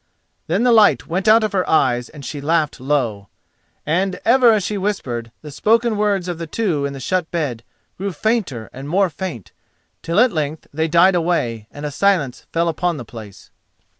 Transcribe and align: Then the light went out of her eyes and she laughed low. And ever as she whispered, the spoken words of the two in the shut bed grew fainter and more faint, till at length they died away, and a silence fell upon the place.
Then 0.47 0.63
the 0.63 0.71
light 0.71 1.05
went 1.05 1.27
out 1.27 1.43
of 1.43 1.51
her 1.51 1.69
eyes 1.69 2.09
and 2.09 2.25
she 2.25 2.41
laughed 2.41 2.79
low. 2.79 3.29
And 3.85 4.19
ever 4.25 4.51
as 4.51 4.63
she 4.63 4.75
whispered, 4.75 5.31
the 5.43 5.51
spoken 5.51 5.95
words 5.95 6.27
of 6.27 6.39
the 6.39 6.47
two 6.47 6.87
in 6.87 6.93
the 6.93 6.99
shut 6.99 7.29
bed 7.29 7.61
grew 7.99 8.11
fainter 8.11 8.67
and 8.73 8.89
more 8.89 9.11
faint, 9.11 9.51
till 10.01 10.19
at 10.19 10.31
length 10.31 10.65
they 10.73 10.87
died 10.87 11.13
away, 11.13 11.67
and 11.69 11.85
a 11.85 11.91
silence 11.91 12.47
fell 12.51 12.67
upon 12.67 12.97
the 12.97 13.05
place. 13.05 13.51